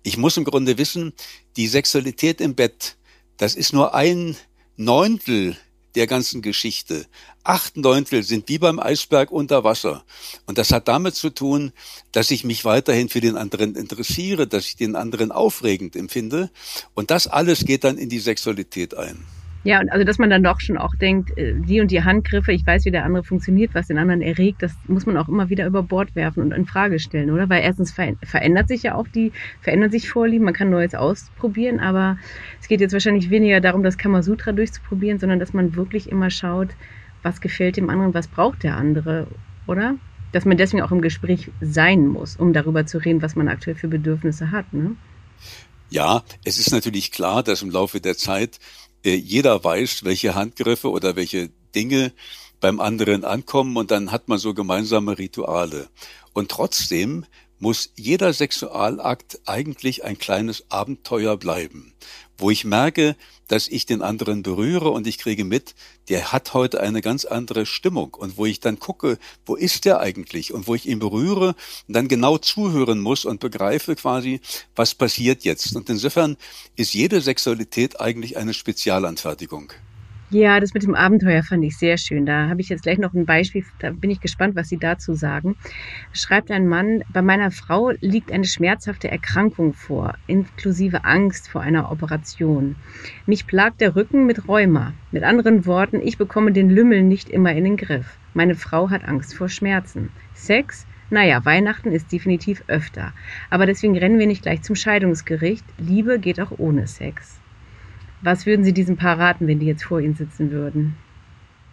Ich 0.02 0.16
muss 0.16 0.36
im 0.36 0.44
Grunde 0.44 0.78
wissen, 0.78 1.12
die 1.56 1.66
Sexualität 1.66 2.40
im 2.40 2.54
Bett, 2.54 2.96
das 3.36 3.54
ist 3.54 3.72
nur 3.72 3.94
ein 3.94 4.36
Neuntel 4.76 5.56
der 5.94 6.06
ganzen 6.06 6.42
Geschichte. 6.42 7.06
Acht 7.44 7.76
Neuntel 7.76 8.22
sind 8.22 8.48
wie 8.48 8.58
beim 8.58 8.78
Eisberg 8.78 9.30
unter 9.30 9.64
Wasser. 9.64 10.04
Und 10.46 10.58
das 10.58 10.72
hat 10.72 10.88
damit 10.88 11.14
zu 11.14 11.30
tun, 11.30 11.72
dass 12.12 12.30
ich 12.30 12.44
mich 12.44 12.64
weiterhin 12.64 13.08
für 13.08 13.20
den 13.20 13.36
anderen 13.36 13.74
interessiere, 13.74 14.46
dass 14.46 14.66
ich 14.66 14.76
den 14.76 14.96
anderen 14.96 15.32
aufregend 15.32 15.96
empfinde. 15.96 16.50
Und 16.94 17.10
das 17.10 17.26
alles 17.26 17.64
geht 17.64 17.84
dann 17.84 17.98
in 17.98 18.08
die 18.08 18.20
Sexualität 18.20 18.94
ein. 18.94 19.24
Ja, 19.64 19.80
und 19.80 19.90
also 19.92 20.04
dass 20.04 20.18
man 20.18 20.28
dann 20.28 20.42
doch 20.42 20.60
schon 20.60 20.76
auch 20.76 20.94
denkt, 20.96 21.36
äh, 21.38 21.54
die 21.54 21.80
und 21.80 21.90
die 21.90 22.02
Handgriffe, 22.02 22.52
ich 22.52 22.66
weiß, 22.66 22.84
wie 22.84 22.90
der 22.90 23.04
andere 23.04 23.22
funktioniert, 23.22 23.74
was 23.74 23.86
den 23.86 23.98
anderen 23.98 24.20
erregt, 24.20 24.62
das 24.62 24.72
muss 24.88 25.06
man 25.06 25.16
auch 25.16 25.28
immer 25.28 25.50
wieder 25.50 25.66
über 25.66 25.82
Bord 25.84 26.16
werfen 26.16 26.42
und 26.42 26.52
in 26.52 26.66
Frage 26.66 26.98
stellen, 26.98 27.30
oder? 27.30 27.48
Weil 27.48 27.62
erstens 27.62 27.92
verändert 27.92 28.68
sich 28.68 28.82
ja 28.82 28.96
auch 28.96 29.06
die, 29.06 29.30
verändern 29.60 29.90
sich 29.90 30.10
Vorlieben, 30.10 30.44
man 30.44 30.54
kann 30.54 30.70
Neues 30.70 30.94
ausprobieren, 30.94 31.78
aber 31.78 32.18
es 32.60 32.66
geht 32.66 32.80
jetzt 32.80 32.92
wahrscheinlich 32.92 33.30
weniger 33.30 33.60
darum, 33.60 33.84
das 33.84 33.98
Kamasutra 33.98 34.50
durchzuprobieren, 34.50 35.20
sondern 35.20 35.38
dass 35.38 35.52
man 35.52 35.76
wirklich 35.76 36.10
immer 36.10 36.30
schaut, 36.30 36.70
was 37.22 37.40
gefällt 37.40 37.76
dem 37.76 37.88
anderen, 37.88 38.14
was 38.14 38.26
braucht 38.26 38.64
der 38.64 38.76
andere, 38.76 39.28
oder? 39.68 39.94
Dass 40.32 40.44
man 40.44 40.56
deswegen 40.56 40.82
auch 40.82 40.90
im 40.90 41.02
Gespräch 41.02 41.50
sein 41.60 42.08
muss, 42.08 42.34
um 42.34 42.52
darüber 42.52 42.84
zu 42.86 42.98
reden, 42.98 43.22
was 43.22 43.36
man 43.36 43.46
aktuell 43.46 43.76
für 43.76 43.88
Bedürfnisse 43.88 44.50
hat, 44.50 44.72
ne? 44.72 44.96
Ja, 45.90 46.24
es 46.42 46.58
ist 46.58 46.72
natürlich 46.72 47.12
klar, 47.12 47.42
dass 47.42 47.60
im 47.60 47.70
Laufe 47.70 48.00
der 48.00 48.16
Zeit 48.16 48.58
jeder 49.04 49.62
weiß, 49.62 50.04
welche 50.04 50.34
Handgriffe 50.34 50.90
oder 50.90 51.16
welche 51.16 51.50
Dinge 51.74 52.12
beim 52.60 52.80
anderen 52.80 53.24
ankommen 53.24 53.76
und 53.76 53.90
dann 53.90 54.12
hat 54.12 54.28
man 54.28 54.38
so 54.38 54.54
gemeinsame 54.54 55.18
Rituale. 55.18 55.88
Und 56.32 56.50
trotzdem 56.50 57.26
muss 57.58 57.92
jeder 57.96 58.32
Sexualakt 58.32 59.40
eigentlich 59.46 60.04
ein 60.04 60.18
kleines 60.18 60.70
Abenteuer 60.70 61.36
bleiben, 61.36 61.94
wo 62.38 62.50
ich 62.50 62.64
merke, 62.64 63.16
dass 63.52 63.68
ich 63.68 63.84
den 63.84 64.00
anderen 64.00 64.42
berühre 64.42 64.88
und 64.88 65.06
ich 65.06 65.18
kriege 65.18 65.44
mit, 65.44 65.74
der 66.08 66.32
hat 66.32 66.54
heute 66.54 66.80
eine 66.80 67.02
ganz 67.02 67.26
andere 67.26 67.66
Stimmung 67.66 68.14
und 68.14 68.38
wo 68.38 68.46
ich 68.46 68.60
dann 68.60 68.78
gucke, 68.78 69.18
wo 69.44 69.56
ist 69.56 69.84
der 69.84 70.00
eigentlich 70.00 70.54
und 70.54 70.66
wo 70.66 70.74
ich 70.74 70.88
ihn 70.88 70.98
berühre 70.98 71.48
und 71.86 71.94
dann 71.94 72.08
genau 72.08 72.38
zuhören 72.38 72.98
muss 72.98 73.26
und 73.26 73.40
begreife 73.40 73.94
quasi, 73.94 74.40
was 74.74 74.94
passiert 74.94 75.44
jetzt. 75.44 75.76
Und 75.76 75.90
insofern 75.90 76.38
ist 76.76 76.94
jede 76.94 77.20
Sexualität 77.20 78.00
eigentlich 78.00 78.38
eine 78.38 78.54
Spezialanfertigung. 78.54 79.74
Ja, 80.32 80.60
das 80.60 80.72
mit 80.72 80.82
dem 80.82 80.94
Abenteuer 80.94 81.42
fand 81.42 81.62
ich 81.62 81.76
sehr 81.76 81.98
schön. 81.98 82.24
Da 82.24 82.48
habe 82.48 82.62
ich 82.62 82.70
jetzt 82.70 82.84
gleich 82.84 82.96
noch 82.96 83.12
ein 83.12 83.26
Beispiel. 83.26 83.66
Da 83.80 83.90
bin 83.90 84.08
ich 84.08 84.18
gespannt, 84.18 84.56
was 84.56 84.70
Sie 84.70 84.78
dazu 84.78 85.12
sagen. 85.12 85.56
Schreibt 86.14 86.50
ein 86.50 86.66
Mann, 86.66 87.04
bei 87.12 87.20
meiner 87.20 87.50
Frau 87.50 87.90
liegt 88.00 88.32
eine 88.32 88.46
schmerzhafte 88.46 89.10
Erkrankung 89.10 89.74
vor, 89.74 90.14
inklusive 90.28 91.04
Angst 91.04 91.50
vor 91.50 91.60
einer 91.60 91.92
Operation. 91.92 92.76
Mich 93.26 93.46
plagt 93.46 93.82
der 93.82 93.94
Rücken 93.94 94.24
mit 94.24 94.48
Rheuma. 94.48 94.94
Mit 95.10 95.22
anderen 95.22 95.66
Worten, 95.66 96.00
ich 96.02 96.16
bekomme 96.16 96.52
den 96.52 96.70
Lümmel 96.70 97.02
nicht 97.02 97.28
immer 97.28 97.52
in 97.52 97.64
den 97.64 97.76
Griff. 97.76 98.16
Meine 98.32 98.54
Frau 98.54 98.88
hat 98.88 99.06
Angst 99.06 99.34
vor 99.34 99.50
Schmerzen. 99.50 100.08
Sex? 100.32 100.86
Naja, 101.10 101.44
Weihnachten 101.44 101.92
ist 101.92 102.10
definitiv 102.10 102.64
öfter. 102.68 103.12
Aber 103.50 103.66
deswegen 103.66 103.98
rennen 103.98 104.18
wir 104.18 104.26
nicht 104.26 104.44
gleich 104.44 104.62
zum 104.62 104.76
Scheidungsgericht. 104.76 105.66
Liebe 105.76 106.18
geht 106.18 106.40
auch 106.40 106.52
ohne 106.56 106.86
Sex. 106.86 107.41
Was 108.22 108.46
würden 108.46 108.64
Sie 108.64 108.72
diesem 108.72 108.96
Paar 108.96 109.18
raten, 109.18 109.48
wenn 109.48 109.58
die 109.58 109.66
jetzt 109.66 109.84
vor 109.84 110.00
Ihnen 110.00 110.14
sitzen 110.14 110.52
würden? 110.52 110.96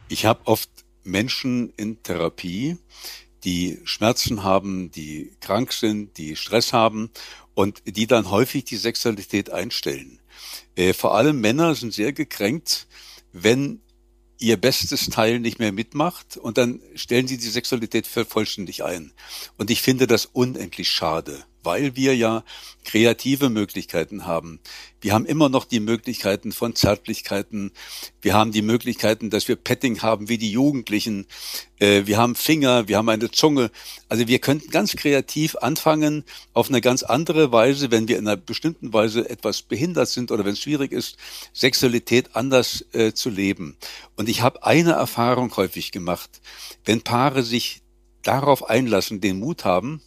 Ich 0.08 0.26
habe 0.26 0.42
oft 0.46 0.70
Menschen 1.04 1.72
in 1.78 2.02
Therapie, 2.02 2.78
die 3.44 3.80
Schmerzen 3.84 4.44
haben, 4.44 4.90
die 4.92 5.32
krank 5.42 5.72
sind, 5.72 6.18
die 6.18 6.36
Stress 6.36 6.74
haben 6.74 7.12
und 7.54 7.84
die 7.86 8.08
dann 8.08 8.32
häufig 8.32 8.64
die 8.66 8.78
Sexualität 8.78 9.52
einstellen. 9.52 10.20
Äh, 10.76 10.94
vor 10.94 11.16
allem 11.16 11.40
Männer 11.40 11.76
sind 11.76 11.94
sehr 11.94 12.14
gekränkt, 12.14 12.88
wenn 13.32 13.82
ihr 14.40 14.58
bestes 14.58 15.08
Teil 15.10 15.40
nicht 15.40 15.60
mehr 15.60 15.72
mitmacht 15.72 16.38
und 16.38 16.58
dann 16.58 16.82
stellen 16.96 17.28
sie 17.28 17.38
die 17.38 17.50
Sexualität 17.50 18.08
vollständig 18.08 18.84
ein. 18.84 19.12
Und 19.58 19.70
ich 19.70 19.82
finde 19.82 20.08
das 20.08 20.26
unendlich 20.26 20.90
schade 20.90 21.44
weil 21.70 21.96
wir 21.96 22.16
ja 22.16 22.44
kreative 22.84 23.52
Möglichkeiten 23.52 24.26
haben. 24.26 24.60
Wir 25.02 25.14
haben 25.14 25.28
immer 25.28 25.50
noch 25.50 25.66
die 25.66 25.80
Möglichkeiten 25.80 26.52
von 26.52 26.74
Zärtlichkeiten. 26.74 27.72
Wir 28.24 28.34
haben 28.34 28.52
die 28.52 28.64
Möglichkeiten, 28.64 29.30
dass 29.30 29.48
wir 29.48 29.56
Petting 29.56 30.02
haben 30.02 30.30
wie 30.30 30.40
die 30.40 30.52
Jugendlichen. 30.52 31.28
Äh, 31.78 32.08
wir 32.08 32.18
haben 32.18 32.34
Finger, 32.34 32.88
wir 32.88 32.98
haben 32.98 33.08
eine 33.08 33.30
Zunge. 33.30 33.70
Also 34.08 34.28
wir 34.28 34.40
könnten 34.40 34.72
ganz 34.72 34.96
kreativ 34.96 35.56
anfangen, 35.58 36.24
auf 36.54 36.70
eine 36.70 36.82
ganz 36.82 37.04
andere 37.04 37.52
Weise, 37.52 37.92
wenn 37.92 38.08
wir 38.08 38.18
in 38.18 38.28
einer 38.28 38.36
bestimmten 38.36 38.92
Weise 38.92 39.30
etwas 39.30 39.62
behindert 39.62 40.10
sind 40.10 40.32
oder 40.32 40.44
wenn 40.44 40.54
es 40.54 40.62
schwierig 40.62 40.92
ist, 40.92 41.18
Sexualität 41.54 42.36
anders 42.36 42.84
äh, 42.94 43.14
zu 43.14 43.30
leben. 43.30 43.78
Und 44.16 44.28
ich 44.28 44.42
habe 44.42 44.64
eine 44.64 44.94
Erfahrung 44.94 45.56
häufig 45.56 45.92
gemacht. 45.92 46.42
Wenn 46.84 47.02
Paare 47.02 47.44
sich 47.44 47.84
darauf 48.24 48.68
einlassen, 48.68 49.22
den 49.22 49.38
Mut 49.38 49.66
haben, 49.66 50.02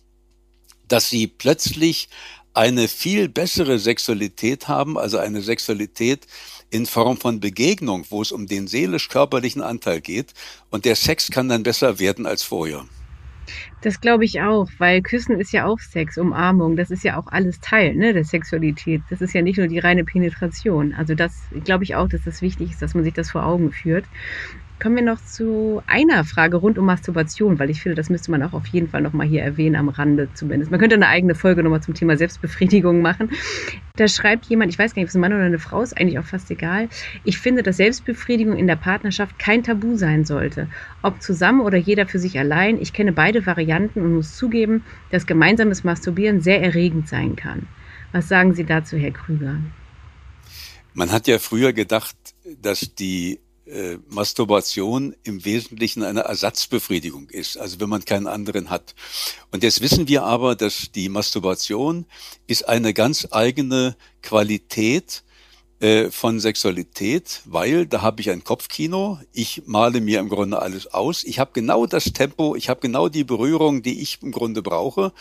dass 0.92 1.08
sie 1.08 1.26
plötzlich 1.26 2.08
eine 2.54 2.86
viel 2.86 3.28
bessere 3.30 3.78
Sexualität 3.78 4.68
haben, 4.68 4.98
also 4.98 5.16
eine 5.16 5.40
Sexualität 5.40 6.26
in 6.70 6.84
Form 6.84 7.16
von 7.16 7.40
Begegnung, 7.40 8.04
wo 8.10 8.20
es 8.20 8.30
um 8.30 8.46
den 8.46 8.66
seelisch-körperlichen 8.66 9.62
Anteil 9.62 10.02
geht. 10.02 10.34
Und 10.70 10.84
der 10.84 10.96
Sex 10.96 11.30
kann 11.30 11.48
dann 11.48 11.62
besser 11.62 11.98
werden 11.98 12.26
als 12.26 12.42
vorher. 12.42 12.84
Das 13.80 14.00
glaube 14.00 14.24
ich 14.24 14.40
auch, 14.42 14.68
weil 14.78 15.02
Küssen 15.02 15.40
ist 15.40 15.52
ja 15.52 15.66
auch 15.66 15.78
Sex, 15.80 16.16
Umarmung, 16.16 16.76
das 16.76 16.90
ist 16.90 17.02
ja 17.04 17.18
auch 17.18 17.26
alles 17.26 17.58
Teil 17.60 17.94
ne, 17.94 18.12
der 18.12 18.24
Sexualität. 18.24 19.02
Das 19.10 19.20
ist 19.20 19.34
ja 19.34 19.42
nicht 19.42 19.56
nur 19.58 19.66
die 19.66 19.80
reine 19.80 20.04
Penetration. 20.04 20.94
Also 20.94 21.14
das 21.14 21.32
glaube 21.64 21.84
ich 21.84 21.94
auch, 21.94 22.08
dass 22.08 22.22
das 22.24 22.42
wichtig 22.42 22.70
ist, 22.70 22.82
dass 22.82 22.94
man 22.94 23.02
sich 23.02 23.14
das 23.14 23.30
vor 23.30 23.44
Augen 23.44 23.72
führt. 23.72 24.04
Kommen 24.82 24.96
wir 24.96 25.04
noch 25.04 25.24
zu 25.24 25.80
einer 25.86 26.24
Frage 26.24 26.56
rund 26.56 26.76
um 26.76 26.86
Masturbation, 26.86 27.60
weil 27.60 27.70
ich 27.70 27.80
finde, 27.80 27.94
das 27.94 28.10
müsste 28.10 28.32
man 28.32 28.42
auch 28.42 28.52
auf 28.52 28.66
jeden 28.66 28.88
Fall 28.88 29.00
nochmal 29.00 29.28
hier 29.28 29.42
erwähnen, 29.42 29.76
am 29.76 29.88
Rande 29.88 30.28
zumindest. 30.34 30.72
Man 30.72 30.80
könnte 30.80 30.96
eine 30.96 31.06
eigene 31.06 31.36
Folge 31.36 31.62
nochmal 31.62 31.84
zum 31.84 31.94
Thema 31.94 32.16
Selbstbefriedigung 32.16 33.00
machen. 33.00 33.30
Da 33.94 34.08
schreibt 34.08 34.46
jemand, 34.46 34.72
ich 34.72 34.78
weiß 34.80 34.92
gar 34.92 35.00
nicht, 35.00 35.06
ob 35.06 35.10
es 35.10 35.14
ein 35.14 35.20
Mann 35.20 35.32
oder 35.32 35.44
eine 35.44 35.60
Frau 35.60 35.82
ist, 35.82 35.96
eigentlich 35.96 36.18
auch 36.18 36.24
fast 36.24 36.50
egal. 36.50 36.88
Ich 37.22 37.38
finde, 37.38 37.62
dass 37.62 37.76
Selbstbefriedigung 37.76 38.56
in 38.56 38.66
der 38.66 38.74
Partnerschaft 38.74 39.38
kein 39.38 39.62
Tabu 39.62 39.94
sein 39.94 40.24
sollte. 40.24 40.66
Ob 41.02 41.22
zusammen 41.22 41.60
oder 41.60 41.78
jeder 41.78 42.08
für 42.08 42.18
sich 42.18 42.36
allein. 42.40 42.80
Ich 42.80 42.92
kenne 42.92 43.12
beide 43.12 43.46
Varianten 43.46 44.00
und 44.00 44.14
muss 44.16 44.36
zugeben, 44.36 44.82
dass 45.12 45.28
gemeinsames 45.28 45.84
Masturbieren 45.84 46.40
sehr 46.40 46.60
erregend 46.60 47.08
sein 47.08 47.36
kann. 47.36 47.68
Was 48.10 48.26
sagen 48.26 48.52
Sie 48.52 48.64
dazu, 48.64 48.96
Herr 48.96 49.12
Krüger? 49.12 49.58
Man 50.94 51.12
hat 51.12 51.28
ja 51.28 51.38
früher 51.38 51.72
gedacht, 51.72 52.16
dass 52.60 52.96
die 52.96 53.38
äh, 53.66 53.98
Masturbation 54.08 55.14
im 55.22 55.44
Wesentlichen 55.44 56.02
eine 56.02 56.22
Ersatzbefriedigung 56.22 57.30
ist, 57.30 57.56
also 57.56 57.80
wenn 57.80 57.88
man 57.88 58.04
keinen 58.04 58.26
anderen 58.26 58.70
hat. 58.70 58.94
Und 59.50 59.62
jetzt 59.62 59.80
wissen 59.80 60.08
wir 60.08 60.24
aber, 60.24 60.54
dass 60.56 60.90
die 60.92 61.08
Masturbation 61.08 62.06
ist 62.46 62.68
eine 62.68 62.92
ganz 62.92 63.28
eigene 63.30 63.96
Qualität 64.22 65.22
äh, 65.82 66.10
von 66.10 66.38
Sexualität, 66.38 67.42
weil 67.44 67.86
da 67.86 68.02
habe 68.02 68.20
ich 68.20 68.30
ein 68.30 68.44
Kopfkino, 68.44 69.18
ich 69.32 69.62
male 69.66 70.00
mir 70.00 70.20
im 70.20 70.28
Grunde 70.28 70.60
alles 70.60 70.86
aus, 70.86 71.24
ich 71.24 71.38
habe 71.38 71.50
genau 71.54 71.86
das 71.86 72.12
Tempo, 72.12 72.54
ich 72.54 72.68
habe 72.68 72.80
genau 72.80 73.08
die 73.08 73.24
Berührung, 73.24 73.82
die 73.82 74.00
ich 74.00 74.22
im 74.22 74.32
Grunde 74.32 74.62
brauche. 74.62 75.12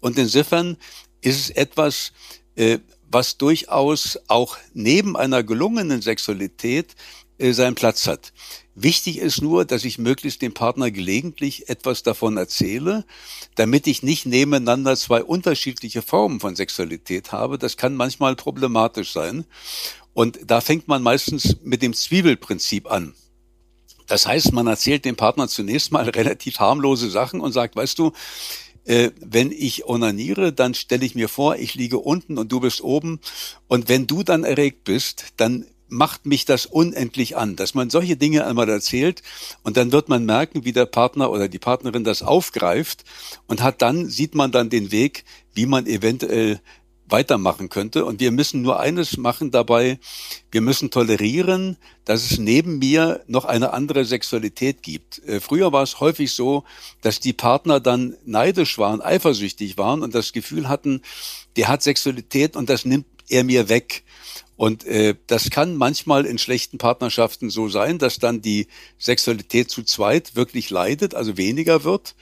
Und 0.00 0.18
insofern 0.18 0.76
ist 1.22 1.40
es 1.40 1.50
etwas, 1.50 2.12
äh, 2.56 2.78
was 3.10 3.36
durchaus 3.38 4.18
auch 4.28 4.56
neben 4.74 5.16
einer 5.16 5.42
gelungenen 5.42 6.02
Sexualität 6.02 6.94
äh, 7.38 7.52
seinen 7.52 7.74
Platz 7.74 8.06
hat. 8.06 8.32
Wichtig 8.74 9.18
ist 9.18 9.42
nur, 9.42 9.64
dass 9.64 9.84
ich 9.84 9.98
möglichst 9.98 10.40
dem 10.40 10.54
Partner 10.54 10.90
gelegentlich 10.90 11.68
etwas 11.68 12.02
davon 12.02 12.36
erzähle, 12.38 13.04
damit 13.54 13.86
ich 13.86 14.02
nicht 14.02 14.24
nebeneinander 14.24 14.96
zwei 14.96 15.22
unterschiedliche 15.22 16.00
Formen 16.00 16.40
von 16.40 16.56
Sexualität 16.56 17.32
habe. 17.32 17.58
Das 17.58 17.76
kann 17.76 17.94
manchmal 17.94 18.34
problematisch 18.34 19.12
sein. 19.12 19.44
Und 20.14 20.38
da 20.46 20.60
fängt 20.60 20.88
man 20.88 21.02
meistens 21.02 21.58
mit 21.62 21.82
dem 21.82 21.92
Zwiebelprinzip 21.92 22.90
an. 22.90 23.14
Das 24.06 24.26
heißt, 24.26 24.52
man 24.52 24.66
erzählt 24.66 25.04
dem 25.04 25.16
Partner 25.16 25.48
zunächst 25.48 25.92
mal 25.92 26.08
relativ 26.08 26.58
harmlose 26.58 27.10
Sachen 27.10 27.40
und 27.40 27.52
sagt, 27.52 27.76
weißt 27.76 27.98
du, 27.98 28.12
äh, 28.84 29.10
wenn 29.20 29.52
ich 29.52 29.86
onaniere, 29.86 30.52
dann 30.52 30.74
stelle 30.74 31.04
ich 31.04 31.14
mir 31.14 31.28
vor, 31.28 31.56
ich 31.56 31.74
liege 31.74 31.98
unten 31.98 32.38
und 32.38 32.50
du 32.50 32.60
bist 32.60 32.80
oben. 32.80 33.20
Und 33.68 33.88
wenn 33.88 34.06
du 34.06 34.22
dann 34.22 34.44
erregt 34.44 34.84
bist, 34.84 35.26
dann 35.36 35.66
macht 35.92 36.24
mich 36.24 36.46
das 36.46 36.66
unendlich 36.66 37.36
an, 37.36 37.54
dass 37.54 37.74
man 37.74 37.90
solche 37.90 38.16
Dinge 38.16 38.46
einmal 38.46 38.68
erzählt 38.68 39.22
und 39.62 39.76
dann 39.76 39.92
wird 39.92 40.08
man 40.08 40.24
merken, 40.24 40.64
wie 40.64 40.72
der 40.72 40.86
Partner 40.86 41.30
oder 41.30 41.48
die 41.48 41.58
Partnerin 41.58 42.02
das 42.02 42.22
aufgreift 42.22 43.04
und 43.46 43.62
hat 43.62 43.82
dann, 43.82 44.08
sieht 44.08 44.34
man 44.34 44.50
dann 44.52 44.70
den 44.70 44.90
Weg, 44.90 45.24
wie 45.52 45.66
man 45.66 45.86
eventuell 45.86 46.60
weitermachen 47.12 47.68
könnte. 47.68 48.06
Und 48.06 48.20
wir 48.20 48.32
müssen 48.32 48.62
nur 48.62 48.80
eines 48.80 49.18
machen 49.18 49.50
dabei, 49.50 49.98
wir 50.50 50.62
müssen 50.62 50.90
tolerieren, 50.90 51.76
dass 52.06 52.30
es 52.30 52.38
neben 52.38 52.78
mir 52.78 53.22
noch 53.26 53.44
eine 53.44 53.74
andere 53.74 54.06
Sexualität 54.06 54.82
gibt. 54.82 55.22
Äh, 55.26 55.40
früher 55.40 55.72
war 55.72 55.82
es 55.82 56.00
häufig 56.00 56.32
so, 56.32 56.64
dass 57.02 57.20
die 57.20 57.34
Partner 57.34 57.80
dann 57.80 58.16
neidisch 58.24 58.78
waren, 58.78 59.02
eifersüchtig 59.02 59.76
waren 59.76 60.02
und 60.02 60.14
das 60.14 60.32
Gefühl 60.32 60.70
hatten, 60.70 61.02
der 61.56 61.68
hat 61.68 61.82
Sexualität 61.82 62.56
und 62.56 62.70
das 62.70 62.86
nimmt 62.86 63.06
er 63.28 63.44
mir 63.44 63.68
weg. 63.68 64.04
Und 64.62 64.84
äh, 64.84 65.16
das 65.26 65.50
kann 65.50 65.74
manchmal 65.74 66.24
in 66.24 66.38
schlechten 66.38 66.78
Partnerschaften 66.78 67.50
so 67.50 67.68
sein, 67.68 67.98
dass 67.98 68.20
dann 68.20 68.42
die 68.42 68.68
Sexualität 68.96 69.70
zu 69.70 69.82
zweit 69.82 70.36
wirklich 70.36 70.70
leidet, 70.70 71.16
also 71.16 71.36
weniger 71.36 71.82
wird. 71.82 72.14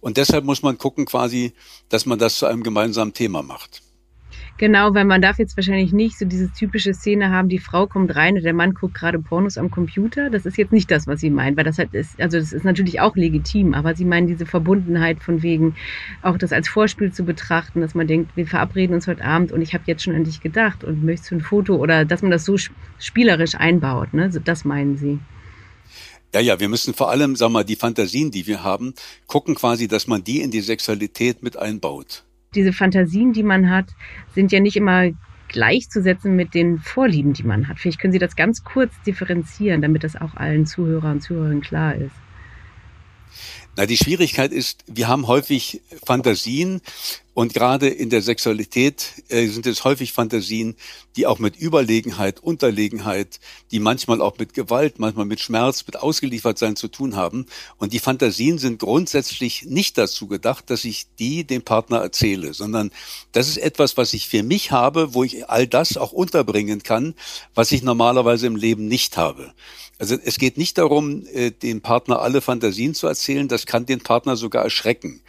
Und 0.00 0.16
deshalb 0.16 0.44
muss 0.44 0.60
man 0.60 0.76
gucken 0.76 1.04
quasi, 1.04 1.52
dass 1.90 2.04
man 2.04 2.18
das 2.18 2.38
zu 2.38 2.46
einem 2.46 2.64
gemeinsamen 2.64 3.12
Thema 3.12 3.44
macht. 3.44 3.80
Genau, 4.56 4.94
weil 4.94 5.04
man 5.04 5.20
darf 5.20 5.40
jetzt 5.40 5.56
wahrscheinlich 5.56 5.92
nicht 5.92 6.16
so 6.16 6.24
diese 6.24 6.48
typische 6.52 6.94
Szene 6.94 7.30
haben, 7.30 7.48
die 7.48 7.58
Frau 7.58 7.88
kommt 7.88 8.14
rein 8.14 8.36
und 8.36 8.44
der 8.44 8.54
Mann 8.54 8.72
guckt 8.72 8.94
gerade 8.94 9.18
Pornos 9.18 9.58
am 9.58 9.68
Computer. 9.68 10.30
Das 10.30 10.46
ist 10.46 10.56
jetzt 10.56 10.72
nicht 10.72 10.92
das, 10.92 11.08
was 11.08 11.18
sie 11.18 11.30
meinen, 11.30 11.56
weil 11.56 11.64
das 11.64 11.78
halt 11.78 11.92
ist, 11.92 12.20
also 12.20 12.38
das 12.38 12.52
ist 12.52 12.64
natürlich 12.64 13.00
auch 13.00 13.16
legitim, 13.16 13.74
aber 13.74 13.96
sie 13.96 14.04
meinen 14.04 14.28
diese 14.28 14.46
Verbundenheit 14.46 15.20
von 15.24 15.42
wegen, 15.42 15.74
auch 16.22 16.38
das 16.38 16.52
als 16.52 16.68
Vorspiel 16.68 17.12
zu 17.12 17.24
betrachten, 17.24 17.80
dass 17.80 17.96
man 17.96 18.06
denkt, 18.06 18.36
wir 18.36 18.46
verabreden 18.46 18.94
uns 18.94 19.08
heute 19.08 19.24
Abend 19.24 19.50
und 19.50 19.60
ich 19.60 19.74
habe 19.74 19.84
jetzt 19.86 20.04
schon 20.04 20.14
an 20.14 20.22
dich 20.22 20.40
gedacht 20.40 20.84
und 20.84 21.02
möchtest 21.02 21.32
du 21.32 21.34
ein 21.36 21.40
Foto 21.40 21.74
oder 21.74 22.04
dass 22.04 22.22
man 22.22 22.30
das 22.30 22.44
so 22.44 22.56
spielerisch 23.00 23.56
einbaut, 23.56 24.14
ne? 24.14 24.30
Das 24.44 24.64
meinen 24.64 24.96
sie. 24.96 25.18
Ja, 26.32 26.40
ja, 26.40 26.60
wir 26.60 26.68
müssen 26.68 26.94
vor 26.94 27.10
allem, 27.10 27.34
sag 27.34 27.50
mal, 27.50 27.64
die 27.64 27.76
Fantasien, 27.76 28.30
die 28.30 28.46
wir 28.46 28.62
haben, 28.62 28.94
gucken 29.26 29.56
quasi, 29.56 29.88
dass 29.88 30.06
man 30.06 30.22
die 30.22 30.42
in 30.42 30.52
die 30.52 30.60
Sexualität 30.60 31.42
mit 31.42 31.56
einbaut 31.56 32.24
diese 32.54 32.72
Fantasien, 32.72 33.32
die 33.32 33.42
man 33.42 33.70
hat, 33.70 33.86
sind 34.34 34.52
ja 34.52 34.60
nicht 34.60 34.76
immer 34.76 35.10
gleichzusetzen 35.48 36.34
mit 36.34 36.54
den 36.54 36.78
Vorlieben, 36.78 37.32
die 37.32 37.44
man 37.44 37.68
hat. 37.68 37.78
Vielleicht 37.78 38.00
können 38.00 38.12
Sie 38.12 38.18
das 38.18 38.36
ganz 38.36 38.64
kurz 38.64 38.92
differenzieren, 39.06 39.82
damit 39.82 40.02
das 40.02 40.16
auch 40.16 40.34
allen 40.34 40.66
Zuhörern 40.66 41.12
und 41.12 41.20
Zuhörerinnen 41.20 41.62
klar 41.62 41.94
ist. 41.94 42.14
Na, 43.76 43.86
die 43.86 43.96
Schwierigkeit 43.96 44.52
ist, 44.52 44.84
wir 44.86 45.08
haben 45.08 45.26
häufig 45.26 45.80
Fantasien 46.06 46.80
Und 47.34 47.52
gerade 47.52 47.88
in 47.88 48.10
der 48.10 48.22
Sexualität 48.22 49.24
äh, 49.28 49.46
sind 49.48 49.66
es 49.66 49.82
häufig 49.82 50.12
Fantasien, 50.12 50.76
die 51.16 51.26
auch 51.26 51.40
mit 51.40 51.56
Überlegenheit, 51.56 52.40
Unterlegenheit, 52.40 53.40
die 53.72 53.80
manchmal 53.80 54.22
auch 54.22 54.38
mit 54.38 54.54
Gewalt, 54.54 55.00
manchmal 55.00 55.26
mit 55.26 55.40
Schmerz, 55.40 55.84
mit 55.84 55.96
Ausgeliefertsein 55.96 56.76
zu 56.76 56.86
tun 56.86 57.16
haben. 57.16 57.46
Und 57.76 57.92
die 57.92 57.98
Fantasien 57.98 58.58
sind 58.58 58.78
grundsätzlich 58.78 59.64
nicht 59.64 59.98
dazu 59.98 60.28
gedacht, 60.28 60.70
dass 60.70 60.84
ich 60.84 61.06
die 61.18 61.44
dem 61.44 61.62
Partner 61.62 61.98
erzähle, 61.98 62.54
sondern 62.54 62.92
das 63.32 63.48
ist 63.48 63.58
etwas, 63.58 63.96
was 63.96 64.14
ich 64.14 64.28
für 64.28 64.44
mich 64.44 64.70
habe, 64.70 65.14
wo 65.14 65.24
ich 65.24 65.48
all 65.50 65.66
das 65.66 65.96
auch 65.96 66.12
unterbringen 66.12 66.84
kann, 66.84 67.14
was 67.54 67.72
ich 67.72 67.82
normalerweise 67.82 68.46
im 68.46 68.56
Leben 68.56 68.86
nicht 68.86 69.16
habe. 69.16 69.52
Also 69.98 70.16
es 70.22 70.38
geht 70.38 70.58
nicht 70.58 70.76
darum, 70.78 71.24
äh, 71.32 71.52
dem 71.52 71.80
Partner 71.80 72.20
alle 72.20 72.40
Fantasien 72.40 72.94
zu 72.94 73.06
erzählen, 73.06 73.46
das 73.46 73.64
kann 73.64 73.86
den 73.86 74.00
Partner 74.00 74.36
sogar 74.36 74.64
erschrecken. 74.64 75.20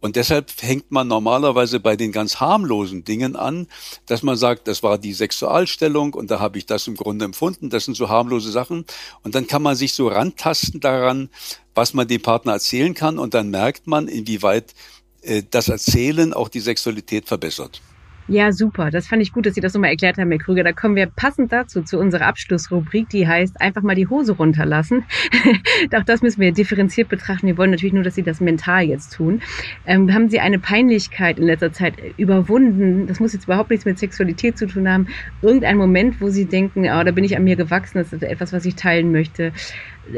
Und 0.00 0.16
deshalb 0.16 0.52
hängt 0.60 0.92
man 0.92 1.08
normalerweise 1.08 1.80
bei 1.80 1.96
den 1.96 2.12
ganz 2.12 2.38
harmlosen 2.38 3.04
Dingen 3.04 3.34
an, 3.34 3.66
dass 4.06 4.22
man 4.22 4.36
sagt, 4.36 4.68
das 4.68 4.82
war 4.82 4.98
die 4.98 5.12
Sexualstellung 5.12 6.14
und 6.14 6.30
da 6.30 6.38
habe 6.38 6.58
ich 6.58 6.66
das 6.66 6.86
im 6.86 6.96
Grunde 6.96 7.24
empfunden, 7.24 7.70
das 7.70 7.86
sind 7.86 7.96
so 7.96 8.08
harmlose 8.08 8.52
Sachen. 8.52 8.84
Und 9.22 9.34
dann 9.34 9.46
kann 9.48 9.62
man 9.62 9.74
sich 9.74 9.94
so 9.94 10.06
rantasten 10.06 10.80
daran, 10.80 11.28
was 11.74 11.92
man 11.92 12.06
dem 12.06 12.22
Partner 12.22 12.52
erzählen 12.52 12.94
kann 12.94 13.18
und 13.18 13.34
dann 13.34 13.50
merkt 13.50 13.88
man, 13.88 14.06
inwieweit 14.06 14.74
äh, 15.22 15.42
das 15.50 15.68
Erzählen 15.68 16.32
auch 16.32 16.48
die 16.48 16.60
Sexualität 16.60 17.26
verbessert. 17.26 17.80
Ja, 18.26 18.52
super. 18.52 18.90
Das 18.90 19.06
fand 19.06 19.20
ich 19.20 19.34
gut, 19.34 19.44
dass 19.44 19.54
Sie 19.54 19.60
das 19.60 19.74
nochmal 19.74 19.90
erklärt 19.90 20.16
haben, 20.16 20.30
Herr 20.30 20.38
Krüger. 20.38 20.64
Da 20.64 20.72
kommen 20.72 20.96
wir 20.96 21.06
passend 21.06 21.52
dazu 21.52 21.82
zu 21.82 21.98
unserer 21.98 22.24
Abschlussrubrik, 22.26 23.10
die 23.10 23.28
heißt 23.28 23.60
einfach 23.60 23.82
mal 23.82 23.94
die 23.94 24.06
Hose 24.06 24.32
runterlassen. 24.32 25.04
Auch 25.94 26.04
das 26.04 26.22
müssen 26.22 26.40
wir 26.40 26.50
differenziert 26.52 27.10
betrachten. 27.10 27.46
Wir 27.46 27.58
wollen 27.58 27.70
natürlich 27.70 27.92
nur, 27.92 28.02
dass 28.02 28.14
Sie 28.14 28.22
das 28.22 28.40
mental 28.40 28.84
jetzt 28.84 29.12
tun. 29.12 29.42
Ähm, 29.84 30.14
haben 30.14 30.30
Sie 30.30 30.40
eine 30.40 30.58
Peinlichkeit 30.58 31.38
in 31.38 31.44
letzter 31.44 31.74
Zeit 31.74 31.96
überwunden? 32.16 33.06
Das 33.06 33.20
muss 33.20 33.34
jetzt 33.34 33.44
überhaupt 33.44 33.68
nichts 33.68 33.84
mit 33.84 33.98
Sexualität 33.98 34.56
zu 34.56 34.66
tun 34.66 34.88
haben. 34.88 35.08
Irgendein 35.42 35.76
Moment, 35.76 36.22
wo 36.22 36.30
Sie 36.30 36.46
denken, 36.46 36.86
oh, 36.86 37.04
da 37.04 37.10
bin 37.10 37.24
ich 37.24 37.36
an 37.36 37.44
mir 37.44 37.56
gewachsen, 37.56 37.98
das 37.98 38.14
ist 38.14 38.22
etwas, 38.22 38.54
was 38.54 38.64
ich 38.64 38.74
teilen 38.74 39.12
möchte. 39.12 39.52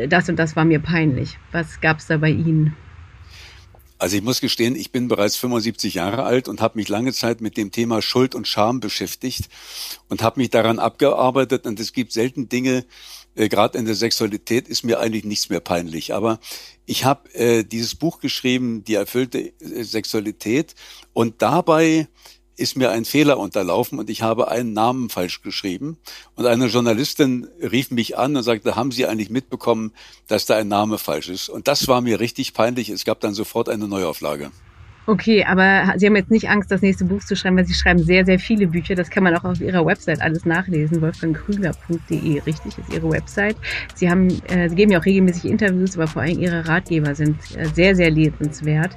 Das 0.08 0.28
und 0.28 0.38
das 0.38 0.54
war 0.54 0.64
mir 0.64 0.78
peinlich. 0.78 1.38
Was 1.50 1.80
gab 1.80 1.98
es 1.98 2.06
da 2.06 2.18
bei 2.18 2.30
Ihnen? 2.30 2.76
Also 3.98 4.16
ich 4.16 4.22
muss 4.22 4.40
gestehen, 4.40 4.76
ich 4.76 4.92
bin 4.92 5.08
bereits 5.08 5.36
75 5.36 5.94
Jahre 5.94 6.24
alt 6.24 6.48
und 6.48 6.60
habe 6.60 6.78
mich 6.78 6.88
lange 6.88 7.12
Zeit 7.12 7.40
mit 7.40 7.56
dem 7.56 7.70
Thema 7.70 8.02
Schuld 8.02 8.34
und 8.34 8.46
Scham 8.46 8.80
beschäftigt 8.80 9.48
und 10.08 10.22
habe 10.22 10.40
mich 10.40 10.50
daran 10.50 10.78
abgearbeitet. 10.78 11.66
Und 11.66 11.80
es 11.80 11.92
gibt 11.92 12.12
selten 12.12 12.48
Dinge, 12.48 12.84
äh, 13.36 13.48
gerade 13.48 13.78
in 13.78 13.84
der 13.84 13.94
Sexualität 13.94 14.68
ist 14.68 14.82
mir 14.82 14.98
eigentlich 15.00 15.24
nichts 15.24 15.48
mehr 15.48 15.60
peinlich. 15.60 16.14
Aber 16.14 16.40
ich 16.84 17.04
habe 17.04 17.32
äh, 17.34 17.64
dieses 17.64 17.94
Buch 17.94 18.20
geschrieben, 18.20 18.84
die 18.84 18.94
erfüllte 18.94 19.52
äh, 19.60 19.82
Sexualität, 19.82 20.74
und 21.12 21.40
dabei 21.40 22.08
ist 22.56 22.76
mir 22.76 22.90
ein 22.90 23.04
Fehler 23.04 23.38
unterlaufen 23.38 23.98
und 23.98 24.10
ich 24.10 24.22
habe 24.22 24.50
einen 24.50 24.72
Namen 24.72 25.10
falsch 25.10 25.42
geschrieben. 25.42 25.98
Und 26.34 26.46
eine 26.46 26.66
Journalistin 26.66 27.46
rief 27.60 27.90
mich 27.90 28.16
an 28.18 28.36
und 28.36 28.42
sagte, 28.42 28.76
haben 28.76 28.92
Sie 28.92 29.06
eigentlich 29.06 29.30
mitbekommen, 29.30 29.92
dass 30.26 30.46
da 30.46 30.56
ein 30.56 30.68
Name 30.68 30.98
falsch 30.98 31.28
ist? 31.28 31.48
Und 31.48 31.68
das 31.68 31.86
war 31.88 32.00
mir 32.00 32.18
richtig 32.20 32.54
peinlich. 32.54 32.88
Es 32.88 33.04
gab 33.04 33.20
dann 33.20 33.34
sofort 33.34 33.68
eine 33.68 33.86
Neuauflage. 33.88 34.50
Okay, 35.08 35.44
aber 35.44 35.94
Sie 35.96 36.06
haben 36.06 36.16
jetzt 36.16 36.32
nicht 36.32 36.48
Angst, 36.48 36.68
das 36.72 36.82
nächste 36.82 37.04
Buch 37.04 37.20
zu 37.20 37.36
schreiben, 37.36 37.56
weil 37.56 37.64
Sie 37.64 37.75
schreiben 37.75 38.02
sehr, 38.02 38.25
sehr 38.25 38.40
viele 38.40 38.66
Bücher. 38.66 38.96
Das 38.96 39.08
kann 39.08 39.22
man 39.22 39.36
auch 39.36 39.44
auf 39.44 39.60
Ihrer 39.60 39.86
Website 39.86 40.20
alles 40.20 40.44
nachlesen. 40.44 41.00
wolfgangkrüger.de, 41.00 42.40
richtig, 42.40 42.76
ist 42.76 42.92
Ihre 42.92 43.08
Website. 43.08 43.56
Sie 43.94 44.10
haben, 44.10 44.28
äh, 44.48 44.68
Sie 44.68 44.75
geben 44.75 44.90
ja 44.90 44.98
auch 44.98 45.04
regelmäßig 45.04 45.44
Interviews, 45.44 45.96
aber 45.96 46.08
vor 46.08 46.22
allem 46.22 46.40
Ihre 46.40 46.66
Ratgeber 46.66 47.14
sind 47.14 47.36
äh, 47.56 47.66
sehr, 47.66 47.94
sehr 47.94 48.10
lesenswert. 48.10 48.96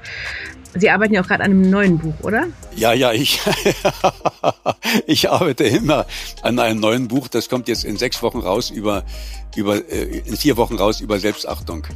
Sie 0.75 0.89
arbeiten 0.89 1.13
ja 1.13 1.21
auch 1.21 1.27
gerade 1.27 1.43
an 1.43 1.51
einem 1.51 1.69
neuen 1.69 1.97
Buch, 1.97 2.13
oder? 2.21 2.47
Ja, 2.75 2.93
ja, 2.93 3.11
ich, 3.11 3.41
ich 5.07 5.29
arbeite 5.29 5.63
immer 5.63 6.05
an 6.43 6.59
einem 6.59 6.79
neuen 6.79 7.07
Buch. 7.07 7.27
Das 7.27 7.49
kommt 7.49 7.67
jetzt 7.67 7.83
in 7.85 7.97
sechs 7.97 8.21
Wochen 8.21 8.39
raus 8.39 8.69
über, 8.69 9.03
über, 9.55 9.75
äh, 9.91 10.19
in 10.25 10.37
vier 10.37 10.57
Wochen 10.57 10.75
raus 10.75 11.01
über 11.01 11.19
Selbstachtung. 11.19 11.87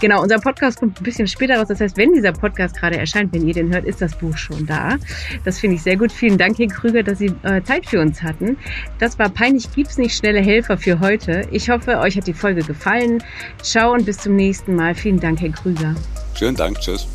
Genau, 0.00 0.22
unser 0.22 0.38
Podcast 0.38 0.80
kommt 0.80 1.00
ein 1.00 1.04
bisschen 1.04 1.26
später 1.26 1.58
raus. 1.58 1.68
Das 1.68 1.80
heißt, 1.80 1.96
wenn 1.96 2.12
dieser 2.12 2.32
Podcast 2.32 2.76
gerade 2.76 2.96
erscheint, 2.96 3.32
wenn 3.32 3.46
ihr 3.46 3.54
den 3.54 3.72
hört, 3.72 3.84
ist 3.84 4.00
das 4.00 4.16
Buch 4.16 4.36
schon 4.36 4.66
da. 4.66 4.96
Das 5.44 5.58
finde 5.58 5.76
ich 5.76 5.82
sehr 5.82 5.96
gut. 5.96 6.12
Vielen 6.12 6.38
Dank, 6.38 6.58
Herr 6.58 6.66
Krüger, 6.66 7.02
dass 7.02 7.18
Sie 7.18 7.32
äh, 7.42 7.62
Zeit 7.62 7.86
für 7.86 8.00
uns 8.00 8.22
hatten. 8.22 8.56
Das 8.98 9.18
war 9.18 9.28
Peinlich 9.28 9.70
gibt's 9.72 9.98
nicht 9.98 10.16
schnelle 10.16 10.40
Helfer 10.40 10.78
für 10.78 11.00
heute. 11.00 11.46
Ich 11.52 11.70
hoffe, 11.70 11.98
euch 11.98 12.16
hat 12.16 12.26
die 12.26 12.34
Folge 12.34 12.62
gefallen. 12.62 13.22
Ciao 13.62 13.92
und 13.92 14.04
bis 14.04 14.18
zum 14.18 14.36
nächsten 14.36 14.74
Mal. 14.74 14.94
Vielen 14.94 15.20
Dank, 15.20 15.40
Herr 15.40 15.50
Krüger. 15.50 15.94
Schönen 16.34 16.56
Dank. 16.56 16.80
Tschüss. 16.80 17.06